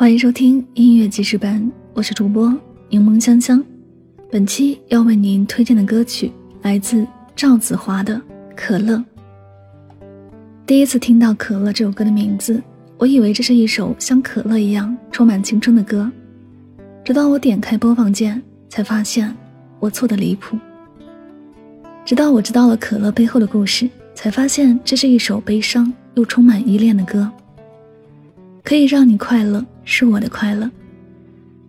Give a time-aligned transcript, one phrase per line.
[0.00, 2.50] 欢迎收听音乐记事本，我是主播
[2.88, 3.62] 柠檬香香。
[4.30, 7.06] 本期要为您推荐的歌曲来自
[7.36, 8.14] 赵子华的
[8.56, 8.96] 《可乐》。
[10.64, 12.62] 第一次听到《可乐》这首歌的名字，
[12.96, 16.10] 我以为这是一首像可乐一样充满青春的歌，
[17.04, 19.36] 直到我点开播放键，才发现
[19.80, 20.58] 我错的离谱。
[22.06, 27.30] 直到我知道了可乐背后的故事，才发现这是一首悲伤又充满依恋的歌。
[28.62, 30.70] 可以让你快乐，是我的快乐。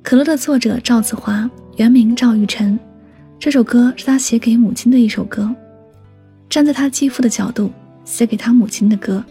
[0.03, 2.79] 可乐的作者赵子华，原名赵玉晨。
[3.39, 5.49] 这首歌是他写给母亲的一首歌，
[6.47, 7.71] 站在他继父的角度
[8.05, 9.25] 写给他母亲的歌。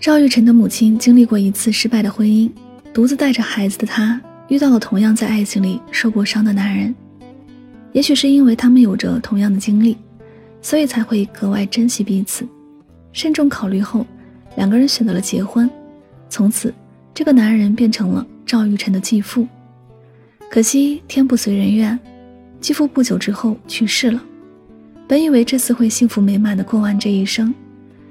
[0.00, 2.50] 赵玉晨的母亲经历过一次失败的婚姻，
[2.92, 6.92] 独自带着孩子的他遇到了同样在爱情里受过伤的男人。
[7.92, 9.96] 也许是因为他们有着同样的经历，
[10.60, 12.44] 所以才会格外珍惜彼此。
[13.12, 14.04] 慎重考虑后。
[14.56, 15.70] 两个人选择了结婚，
[16.30, 16.72] 从此，
[17.16, 19.48] 这个男人变成了赵玉晨的继父。
[20.50, 21.98] 可惜天不遂人愿，
[22.60, 24.22] 继父不久之后去世了。
[25.08, 27.54] 本以为这次会幸福美满的过完这一生，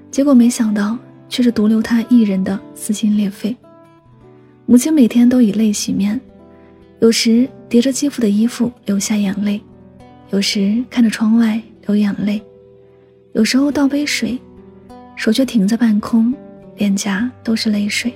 [0.09, 0.97] 结果没想到
[1.29, 3.55] 却是独留他一人的撕心裂肺。
[4.65, 6.19] 母亲每天都以泪洗面，
[6.99, 9.61] 有时叠着继父的衣服流下眼泪，
[10.31, 12.41] 有时看着窗外流眼泪，
[13.33, 14.35] 有时候倒杯水。
[15.15, 16.33] 手却停在半空，
[16.77, 18.11] 脸颊都是泪水。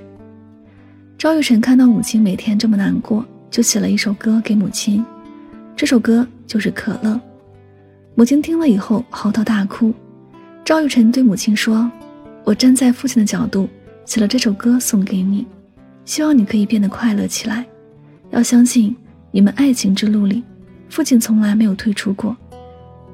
[1.19, 5.05] 赵玉成看到母亲每天这么难过，就写了一首歌给母亲，
[5.75, 7.11] 这首歌就是《可乐》。
[8.15, 9.93] 母亲听了以后嚎啕大哭。
[10.63, 11.91] 赵玉成对母亲说
[12.45, 13.67] ：“我站在父亲的角度
[14.05, 15.45] 写了这首歌送给你，
[16.05, 17.65] 希望你可以变得快乐起来。
[18.29, 18.95] 要相信
[19.29, 20.41] 你们爱情之路里，
[20.89, 22.33] 父亲从来没有退出过，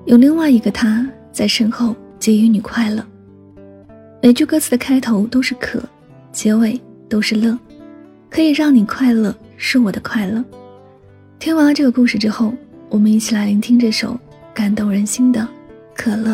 [0.06, 3.04] 有另外一个他在身后给予你快乐。”
[4.22, 5.82] 每句歌词的开头都是可，
[6.32, 7.58] 结尾都是乐，
[8.30, 10.44] 可以让你快乐，是我的快乐。
[11.40, 12.54] 听完了这个故事之后，
[12.90, 14.20] 我们一起来聆听这首
[14.54, 15.42] 感动人心的
[15.96, 16.34] 《可乐》。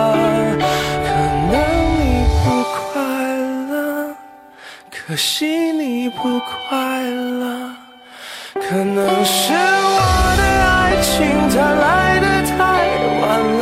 [5.11, 7.69] 可惜你不快乐，
[8.53, 9.99] 可能是我
[10.37, 11.11] 的爱情
[11.49, 12.55] 它来的太
[13.19, 13.21] 晚
[13.59, 13.61] 了。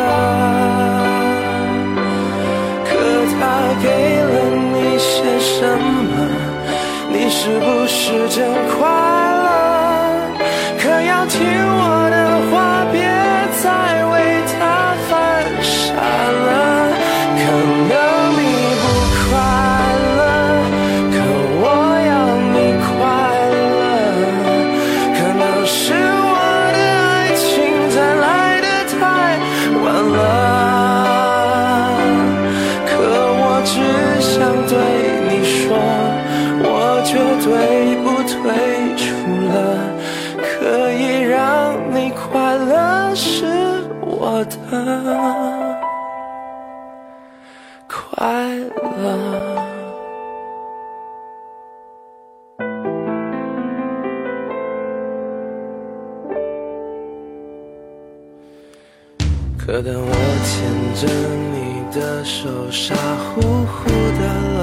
[2.86, 2.90] 可
[3.34, 3.42] 它
[3.82, 3.88] 给
[4.22, 5.10] 了你些
[5.40, 6.08] 什么？
[7.10, 9.50] 你是不是真快乐？
[10.78, 11.99] 可要听我
[44.40, 44.56] 我的
[47.90, 48.64] 快乐
[59.58, 60.12] 可当我
[60.46, 60.56] 牵
[60.96, 61.02] 着
[61.52, 64.22] 你的手，傻乎乎的
[64.56, 64.60] 了，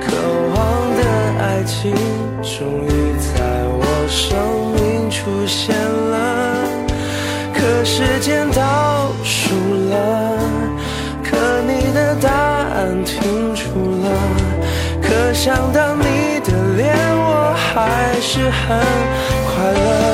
[0.00, 0.06] 渴
[0.50, 0.56] 望
[0.96, 1.00] 的
[1.40, 1.94] 爱情
[2.42, 2.88] 终于
[3.22, 3.38] 在
[3.70, 4.26] 我生
[4.74, 5.87] 命出现。
[13.04, 13.62] 停住
[14.02, 14.06] 了，
[15.02, 18.78] 可想到你的脸，我还是很
[19.46, 20.07] 快乐。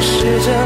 [0.00, 0.63] 试着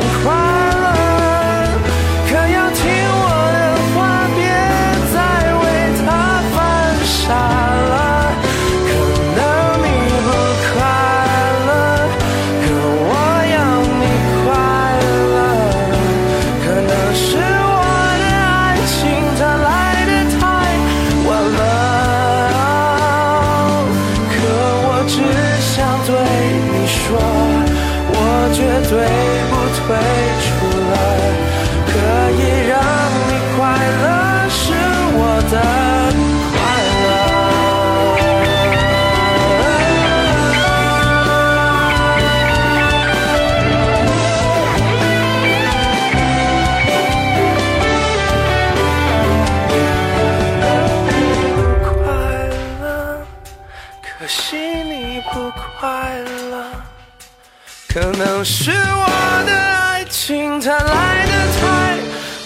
[58.50, 61.98] 是我的爱情它来的太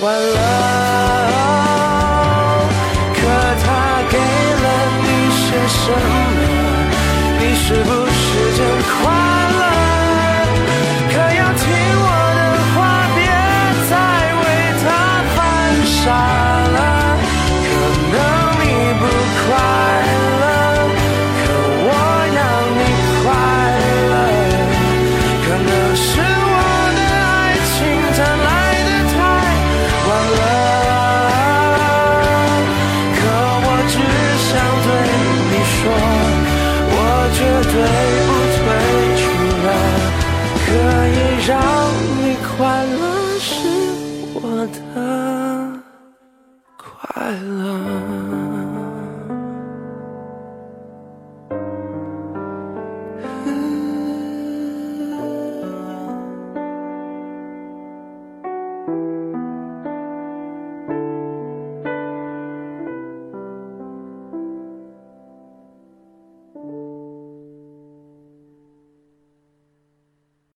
[0.05, 1.12] 晚了。
[41.45, 43.51] 让你快乐是
[44.33, 45.83] 我的
[46.77, 47.92] 快乐。